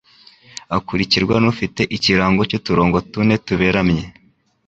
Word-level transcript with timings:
akurikirwa 0.77 1.35
n'ufite 1.43 1.81
ikirango 1.95 2.41
cy'uturongo 2.49 2.97
tune 3.11 3.35
tuberamye, 3.45 4.03